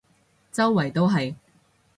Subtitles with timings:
[0.51, 1.35] 周圍都係